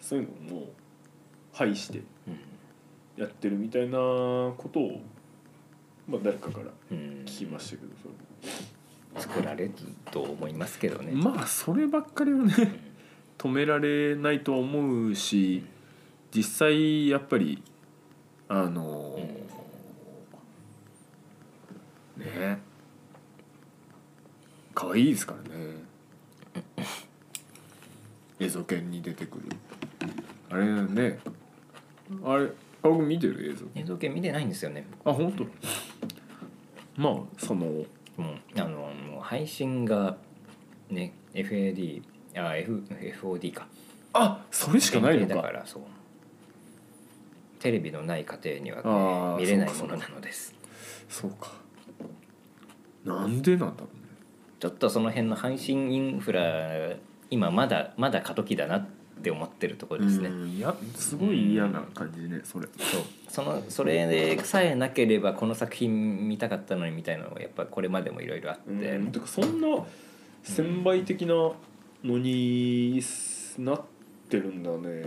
[0.00, 0.68] そういうのをもう
[1.52, 2.38] 排してうん。
[3.16, 5.00] やってるみたいなことを、
[6.08, 6.98] まあ、誰かからうん。
[7.24, 9.72] 聞きましたけどそ作られる
[10.10, 11.10] と思いますけどね。
[11.10, 12.92] れまあそればっかりはね
[13.38, 15.64] 止められないとは思うし
[16.34, 17.62] 実際やっぱり
[18.48, 19.18] あの
[22.24, 22.58] ね。
[24.74, 25.76] 可愛いですからね。
[28.40, 29.44] 映像犬に出てくる。
[30.50, 31.18] あれね。
[32.24, 32.50] あれ
[32.82, 33.50] 青君見てる？
[33.50, 34.86] 映像映像系見てないんですよね。
[35.04, 35.46] あ本当？
[36.96, 37.84] まあそのも
[38.18, 40.16] うあのもう配信が
[40.90, 42.02] ね FAD
[42.36, 42.82] あ F
[43.20, 43.66] FOD か。
[44.14, 45.82] あそれしかないの限定だかからそう。
[47.60, 48.82] テレビのない家庭には、
[49.38, 50.52] ね、見れないものなのです。
[51.08, 51.52] そうか
[53.04, 54.02] なんでなんだろうね。
[54.60, 56.94] ちょっとその辺の配信インフラ
[57.30, 58.86] 今まだまだ過渡期だなっ
[59.22, 60.28] て思ってるところですね。
[60.28, 62.40] うんいやすごい嫌な感じね。
[62.44, 63.02] それそう。
[63.28, 69.68] そのそれでさえなければこの作品見たかったのにみたいなのがやっぱこれまでもいろいろあって、うんてかそんな
[70.42, 71.54] 専売的なの
[72.04, 73.02] に
[73.58, 73.82] なっ
[74.28, 75.02] てるんだね。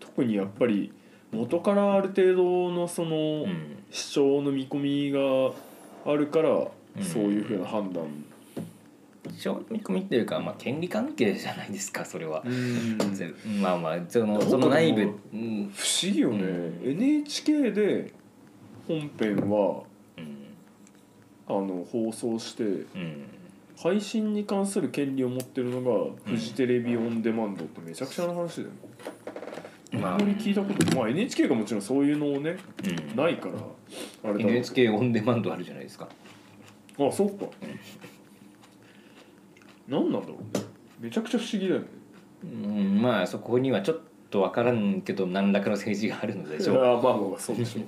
[0.00, 0.92] 特にやっぱり
[1.32, 3.76] 元からある程度のそのうん。
[3.90, 5.54] 視聴の見込みが
[6.04, 6.66] あるからうん
[7.02, 8.04] そういうふうな判断。
[9.36, 12.44] 賞見込みっていうか、まあ、権利関係じゃないですかそれは。
[13.60, 15.72] まあまあそのその内部うん。
[15.74, 16.90] 不思議よね、うん。
[16.90, 18.12] NHK で
[18.86, 19.82] 本編は
[20.16, 20.46] うん。
[21.48, 23.24] あの放送してうん。
[23.78, 28.70] 配信に関する権利を持ってるのがフジテレビオンデマンドってめちゃくちゃな話だよ
[30.02, 30.14] あ。
[30.14, 32.56] あんまり聞いたことまあ NHK がもちろんそういうのをね
[33.12, 33.16] うん。
[33.16, 36.08] ないからあれ NHK オンデマンドあるじゃないですか。
[36.98, 37.46] あそっか。
[39.88, 40.64] 何なんだろうね。
[41.00, 41.86] めちゃくちゃ不思議だよね。
[42.44, 46.76] うんまあそこにはちょっと分からんけど何らかの政治があるのでしょう。
[46.78, 47.82] あまあまあそうでしょ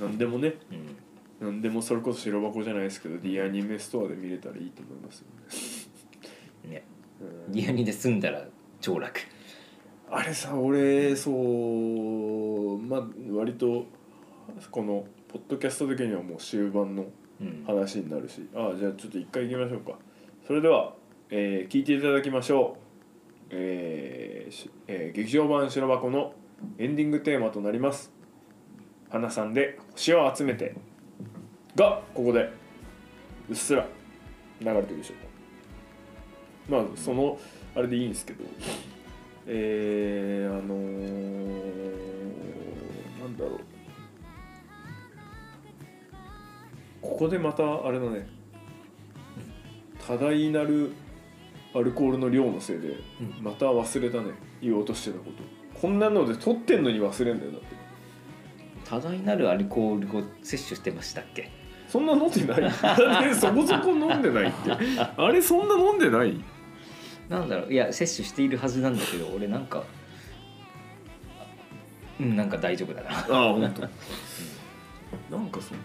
[0.00, 0.08] うな。
[0.08, 0.54] 何でもね。
[0.70, 0.96] うん。
[1.40, 5.20] 何でもそれこそ白箱じゃないですけど D アニメストアで見れたらいいと思います
[6.64, 6.74] よね。
[6.74, 6.84] ね。
[7.46, 7.52] うん。
[7.52, 8.44] リアニで住んだら
[8.80, 9.20] 超楽。
[10.10, 13.84] あれさ俺そうまあ割と
[14.70, 17.12] このポッドキャスト的にはもう終盤のうん
[17.66, 18.48] 話になるし。
[18.54, 19.98] ああじゃあちょっと一回行きましょうか。
[20.46, 20.94] それでは
[21.30, 26.34] えー聞いていただきましょう、えーしえー劇場版白箱の
[26.78, 28.12] エンディングテーマとなります。
[29.10, 30.74] 花さんで星を集めて。
[31.76, 32.50] がここで
[33.48, 33.86] うっすら
[34.60, 35.14] 流れてるでしょ
[36.68, 36.82] うか。
[36.84, 37.38] まあその
[37.74, 38.44] あれでいいんですけど。
[39.50, 40.78] えー、あのー、
[43.22, 43.60] なんだろう
[47.00, 48.28] ここでまたあれだね。
[50.06, 50.92] 多大なる
[51.74, 53.42] アルコールの量のせいでうん。
[53.42, 54.32] また忘れたね。
[54.60, 55.78] 言おうとしてたこと。
[55.80, 57.66] こんなので取ってんのに忘れんだよだって。
[58.84, 61.50] 多大なるアルコールを摂取してましたっけ？
[61.88, 62.72] そんな飲んでない。
[63.34, 64.72] そこそこ飲んでないって。
[65.16, 66.42] あれそんな飲んでない？
[67.28, 67.72] なんだろう。
[67.72, 69.84] いや摂取しているはずなんだけど俺なんか
[72.18, 73.10] うんなんか大丈夫だな。
[73.10, 73.82] ああ本当。
[75.36, 75.80] なんかその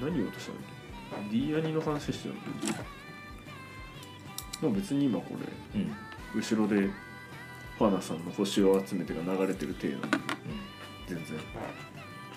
[0.00, 0.64] 何言おうとしたんだっ
[1.30, 2.78] け？D アニの話してたんだけど
[4.62, 5.34] まあ別に今こ
[5.74, 5.92] れうん。
[6.40, 6.76] 後ろで
[7.78, 10.08] ファーナさんの星を集めてが流れてる体なんで
[11.08, 11.24] 全然。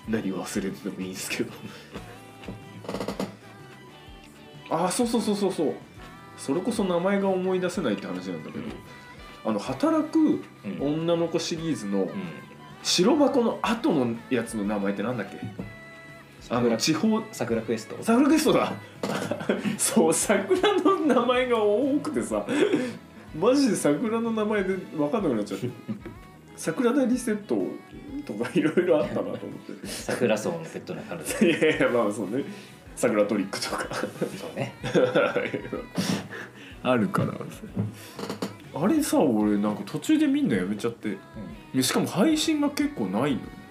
[0.08, 1.52] 何を忘れててもいいんですけど。
[4.70, 5.74] ああそうそうそうそうそう。
[6.38, 8.64] それこそ名前が思い出せないって話なんだけど、
[9.44, 10.18] あの働く
[10.64, 10.78] うん。
[10.80, 12.10] 女の子シリーズのうん。
[12.82, 15.36] 白箱の後のやつの名前ってなんだっけ？
[16.50, 17.96] あの地方桜クエスト。
[18.02, 18.72] 桜ゲストだ。
[19.78, 22.44] そう桜の名前が多くてさ。
[23.38, 25.70] マジで桜の名前で分かんなくなっちゃって。
[26.56, 27.56] 桜田リセット
[28.26, 29.86] とかいろいろあったなと思って。
[29.86, 31.24] 桜草のペットの体。
[31.46, 32.44] いやいやまあそうね。
[32.94, 33.86] 桜トリックとか。
[33.94, 34.06] そ
[34.52, 34.74] うね。
[36.82, 37.32] あるから
[38.74, 41.16] あれさ俺なんか途中でみんなやめちゃって。
[41.74, 43.36] でしかも配信が結構ないのよ。
[43.56, 43.61] うん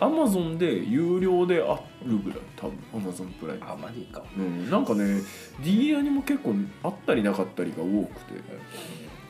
[0.00, 3.64] アマゾンで有料であるぐらい多分アマゾンプライム。
[3.64, 4.22] あマジか。
[4.36, 5.20] うん、なんかね
[5.62, 8.40] D アニも結構あったりなかったりが多くて。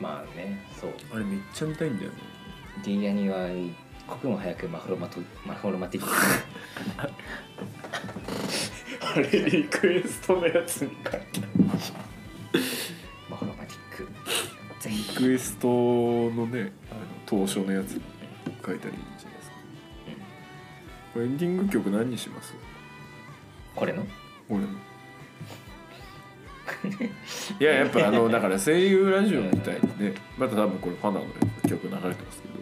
[0.01, 0.91] まあねそう。
[1.13, 2.17] あれめっちゃ見たいんだよね。
[2.85, 3.73] D アニは一
[4.07, 6.13] 刻も早くマホロマトマホロマティック。
[9.01, 11.41] あれリクエストのやつに書いて
[13.29, 14.09] マホロマティック。
[14.81, 18.03] ぜひリクエストのねあの当初のやつに
[18.65, 18.95] 書いたら
[21.17, 22.55] エンディング曲何にします？
[23.75, 24.07] これの？
[24.49, 24.67] 俺の。
[27.59, 31.25] いややっぱあのだから声優ラジオみたいにねまた多分これファナの
[31.67, 32.59] 曲流れてますけど。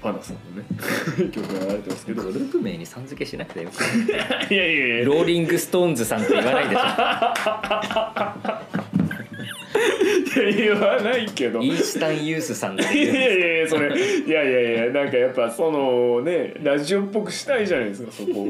[0.00, 0.64] ファナさんのね。
[1.30, 2.22] 曲流れてますけど。
[2.22, 3.84] グループ名にさん付けしなくてよく。
[4.52, 5.04] いやいやいや。
[5.04, 6.80] ローリングストーンズさんって言わないでし
[9.40, 11.60] いや言わないけど。
[11.60, 13.88] ょイースタンユースさんいやいやいやそれ。
[13.98, 18.48] いやいやいやなんかやっぱそのねラジオっぽくしたいじゃないですかそこ。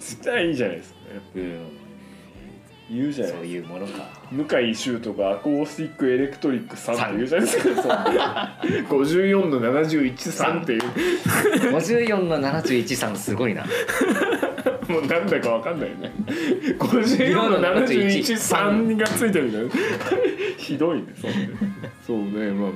[0.00, 0.98] したいじゃないですか
[1.36, 1.84] うん
[2.90, 4.08] 言うじゃないそういうものか。
[4.30, 7.82] 向井秀斗がアコースティックエレクトリック3って言うじゃないですか。
[8.90, 9.02] そう。
[9.02, 10.82] 54の713っていう。
[11.72, 13.64] 54の71さんすごいな
[14.92, 16.12] もうなんだかわかんないよね。
[16.78, 19.70] 54の713がついてるみたいな
[20.56, 21.50] ひどいねそうね
[22.06, 22.70] そうねまあ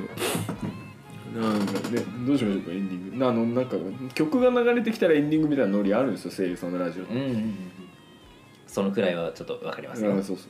[1.40, 2.02] なんかね。
[2.26, 3.26] どうしましょうかエンディング。
[3.26, 3.76] あのなんか
[4.14, 7.54] 曲が流れてきたらエンディングみたいなノリあるんですよ声優さんのラジオうんうんうん
[8.66, 10.12] そのくらいはちょっとわかりますよ。
[10.12, 10.48] あそうそうそう。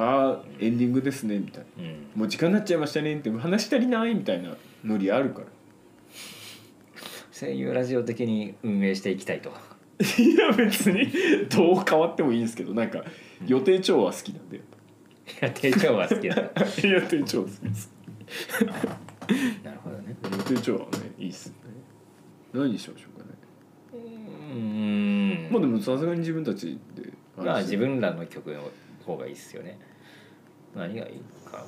[0.00, 1.84] ああエンディングですねみたいな。
[1.84, 2.20] うん。
[2.20, 5.46] もう時間になっちゃいましたねって話足りないみたいなノリあるから。
[7.32, 9.50] 声優ラジオ的に運営していきたいと
[10.00, 11.12] いや別に
[11.48, 13.04] どう変わってもいいんですけどなんか
[13.46, 14.56] 予定調は好きなんで。
[14.56, 14.60] い
[15.40, 16.36] や定長は好きだ。
[16.36, 16.42] な
[16.88, 17.92] 予定調好きです。
[19.62, 20.16] なるほどね。
[20.24, 20.86] 予定調はね
[21.18, 21.54] いいっすね。
[22.52, 23.34] 何にしましょうかね。
[24.54, 25.48] うん。
[25.52, 28.70] まあでもさすがに自分たちでまあれして自分らの曲の
[29.04, 29.78] 方がいいっすよね。
[30.74, 31.64] 何がいいか。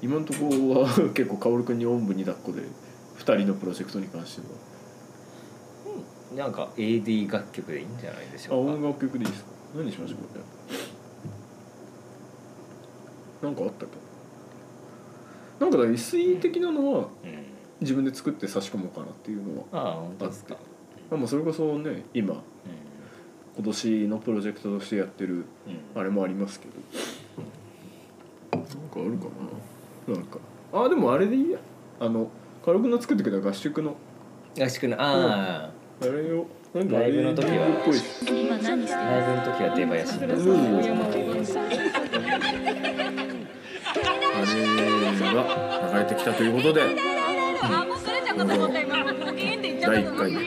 [0.00, 2.62] 今のところは結構薫君におんぶに抱っこで
[3.18, 4.71] 2人のプロジェクトに関しては
[6.36, 8.72] なんか AD 楽曲でいいんじゃないでしあょうか？
[8.74, 9.50] 音楽曲でいいですか？
[9.74, 10.44] 何にしましょうかね
[13.42, 13.88] なんかあったっ
[15.58, 15.64] け？
[15.64, 17.42] なんかだ SE 的なのはうん。
[17.80, 20.54] 自分で作って差し込もうかなっていうのはああ本当ですか。
[21.10, 22.36] まあまあそれこそね今う
[23.56, 25.44] 今年のプロジェクトとしてやってるんうん。
[26.00, 26.72] あれもありますけど。
[28.52, 29.24] なんかあるか
[30.08, 30.14] な？
[30.14, 30.38] なんか。
[30.72, 31.58] あでもあれでいいや。
[32.00, 32.30] あの
[32.64, 33.96] 軽くの作ってくれた合宿の。
[34.60, 35.70] 合宿のああ
[36.06, 37.68] れをなライブの時は。
[38.26, 40.34] 今何してあライブの時は出囃子であれ
[45.34, 46.80] が流れてきたということで。
[49.82, 50.44] 第1回目は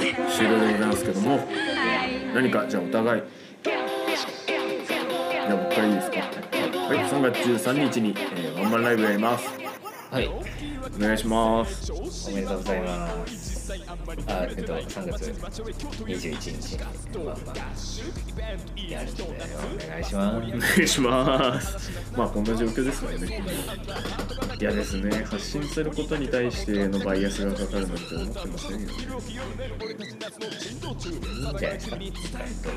[0.00, 0.14] い。
[0.30, 1.38] 終了でございますけども。
[2.34, 3.22] 何かじゃあお互い。
[3.62, 3.74] じゃ
[5.52, 6.16] あ僕からいいですか。
[6.16, 6.98] はい。
[6.98, 7.36] 3月
[7.68, 9.65] 13日に、えーワンマンライブやります
[10.16, 10.28] はい。
[10.28, 11.92] お願いします。
[11.92, 11.96] お
[12.30, 13.72] めでとうございます。
[14.26, 16.78] あえっと3月21日
[17.18, 17.56] まあまあ
[18.90, 19.26] やるんでお
[19.90, 20.36] 願いします。
[20.38, 23.42] お願いしますまあこんな状況ですからね。
[24.58, 25.22] いやですね。
[25.24, 28.78] 発信することに対してのバイアスがかかるなんて思ってませんよ。
[28.78, 28.94] ね
[31.44, 32.70] いいんじゃないですか。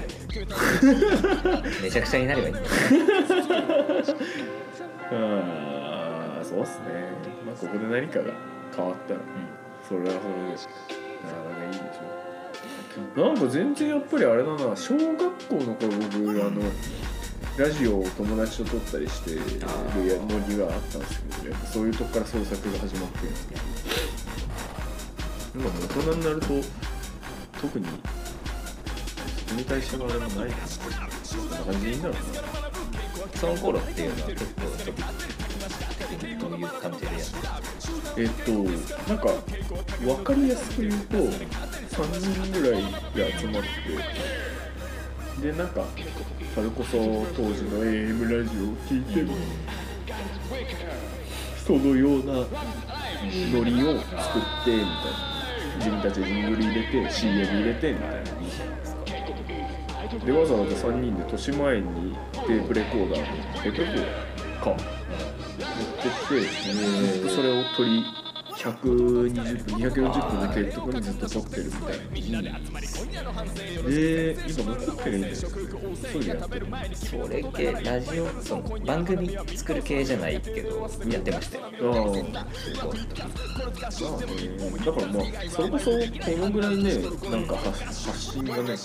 [1.84, 2.68] めちゃくちゃになればいいんだよ。
[5.12, 5.79] あ あ
[6.50, 7.14] そうっすね。
[7.46, 8.34] まあここで何かが
[8.76, 9.20] 変わったら
[9.88, 10.50] それはそれで
[11.24, 13.24] なかなかいいでしょ。
[13.24, 16.62] なんか全然やっぱりあれだな小学校の頃僕あの
[17.56, 23.20] ラジオを友達と撮ったりしてるノリがあったんですけどやっぱそういうとこから創作が始まって。
[23.20, 23.62] るんですけど
[25.56, 26.48] 今もう大人になると
[27.62, 30.56] 特にそこに対してのあれもないな。
[30.56, 32.20] こんな感じでいいんだろうな。
[33.36, 35.04] その頃っていうのは結構トピ
[36.16, 36.34] うい
[36.64, 37.16] う感じでやっ
[38.16, 38.52] てえっと
[39.10, 39.30] なんか
[40.02, 42.82] 分かりやすく言うと3人ぐらい
[43.14, 43.70] で集まって
[45.42, 45.86] でなんか
[46.54, 46.98] それこそ
[47.36, 49.36] 当時の AM ラジオを聞いても
[51.66, 52.34] そのような
[53.52, 54.90] ノリを作ってみたいな
[55.78, 58.10] 自分たちでジングル入れて CM 入れてみたい
[60.20, 64.99] なでわざわざ3人で年前にテープレコーダーテープレコーダーか
[66.00, 68.06] ってってえーそれを取り
[68.60, 71.72] 120分240分のテープとかにずっと撮ってる
[72.12, 72.60] みたいな
[73.90, 75.50] で今残ってるんですよ。
[75.50, 81.64] そういうのやってるそれ系ラジオその番組作る系じゃないけどやってましたよ。
[81.64, 82.10] あ
[83.88, 84.18] あすごい
[84.60, 85.98] まあね、だからまあそれこそこ
[86.38, 86.98] のぐらいね
[87.30, 88.76] なんか発発信がね、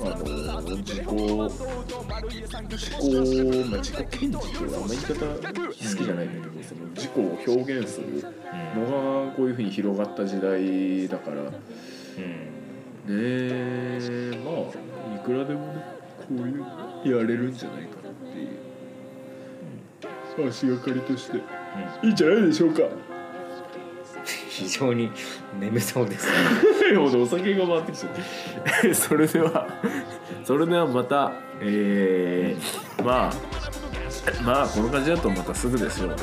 [0.00, 0.04] あ
[0.62, 3.04] の自己自己、
[3.68, 8.06] まあ、自己顕示っていうのはあんま言い方好きじゃないんだけどその自己を表現する
[8.76, 11.42] のがこういうふうに広がった時代だから。
[11.42, 11.50] ね
[12.18, 12.22] うん。
[13.10, 14.40] え。
[14.44, 14.54] まあ
[15.14, 15.84] いくらでもね
[16.18, 16.34] こう
[17.08, 18.46] いうやれるんじゃないかなってい
[20.44, 20.48] う。
[20.48, 21.38] 足がかりとして。
[22.02, 22.82] いいんじゃないでしょうか。
[24.24, 25.10] 非常に
[25.60, 26.26] 眠そうです。
[26.94, 28.12] もうお酒が回ってきちゃっ
[28.82, 29.66] て それでは
[30.44, 33.32] それではまたえー、まあ
[34.44, 36.14] まあこの感じだとまたすぐですよね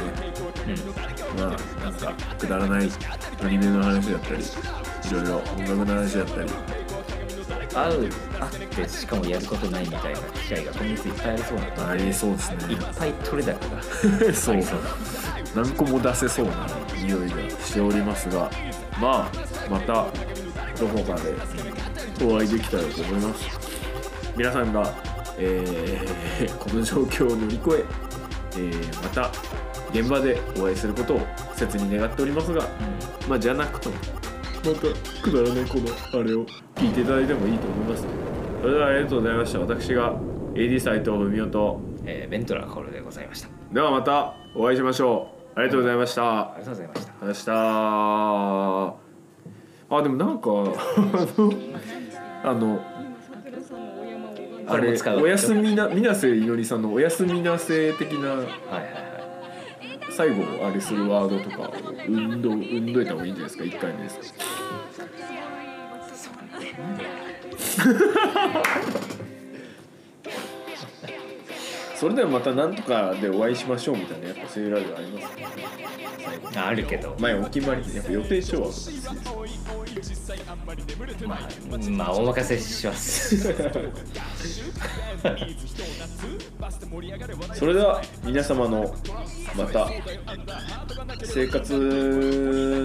[1.38, 2.90] まあなんかくだらない
[3.42, 4.48] アニメの話だったりい
[5.12, 6.50] ろいろ音楽の話だったり
[7.74, 8.10] 会う
[8.40, 13.82] 会ってしかもやることないみたいな機会が今月いっぱいありそうなのありそうですねいっぱい取れ高が
[14.34, 14.64] そうあり。
[14.64, 14.80] そう
[15.56, 18.50] 何個も出せそうな匂いがしておりますが
[19.00, 20.08] まあまた
[20.80, 21.34] どこかで
[22.26, 23.60] お会いできたらと思います。
[24.36, 24.94] 皆さんが、
[25.38, 27.86] えー この状況を乗り越え
[28.58, 29.32] えーまた
[29.94, 31.22] 現場でお会いすることを
[31.56, 32.68] 切に願っておりますが、
[33.30, 33.96] まあじゃなくとも
[34.66, 34.80] また
[35.22, 38.06] くだらないこのあれを聞いていただいてもいいと思います。
[38.62, 39.60] それではありがとうございました。
[39.60, 40.16] 私が
[40.56, 43.50] AD 斎藤文夫とえーベントラーコールでございました。
[43.72, 45.60] ではまたお会いしましょう。
[45.60, 46.40] ありがとうございました。
[46.40, 47.26] ありがとうございました。
[47.26, 47.54] ました。
[49.96, 50.54] あでもなんかあ
[51.38, 51.54] の
[52.44, 52.82] あの
[54.66, 58.50] あれおやすみな水瀬いのりさんのおやすみなせ的なはいはいは
[59.10, 59.13] い
[60.16, 61.74] 最後あれするワードとかを
[62.06, 64.34] 生んど生んどいた方がいいんじゃないですか？1回目です
[72.04, 75.48] それではまた何とかでお会いしましょうみたいなやっぱそういうラジオありますね
[76.58, 77.16] ああるけど。
[77.18, 78.74] 前お決まりやっぱ予定調和が
[81.26, 81.40] まあ、
[81.90, 83.38] まあ、お任せします
[87.54, 88.94] それでは皆様の
[89.56, 89.88] また
[91.24, 91.74] 生活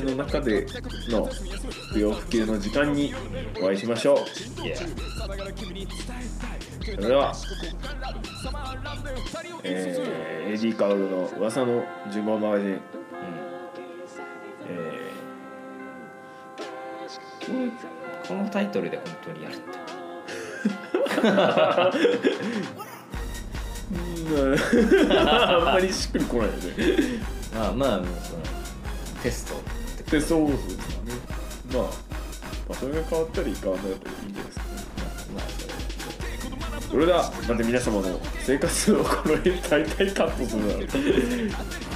[0.04, 0.64] の中で
[1.08, 1.28] の
[1.92, 3.12] 不要不急の時間に
[3.60, 4.24] お会いしましょ
[4.62, 4.76] ういや
[6.94, 7.34] それでは、
[9.62, 12.80] えー、エディ・カウルの噂の順番マガジン、
[14.68, 15.10] え
[17.46, 17.70] この
[18.26, 19.78] このタイトルで本当にやるって。
[21.18, 21.98] ー
[25.18, 26.60] あんまりしっくりこないよね
[27.54, 28.42] まあまあその
[29.22, 30.76] テストでそうですね。
[31.74, 31.88] まあ、ま
[32.70, 34.47] あそれが変わったり変わらなかったりいいんじゃない
[36.88, 40.88] そそれではまた皆様の生活をこの辺大体カットするだろう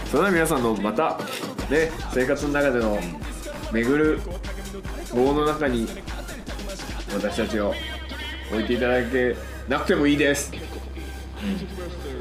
[0.06, 1.18] それでは皆さんのまた
[1.70, 2.98] ね生活の中での
[3.72, 4.20] 巡る
[5.14, 5.88] 棒の中に
[7.14, 7.74] 私たちを
[8.50, 9.34] 置いていただけ
[9.66, 10.52] なくてもいいです、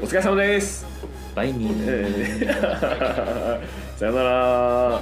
[0.00, 0.86] お疲れ様です、
[1.34, 3.98] バイニーえー。
[3.98, 5.00] さよなら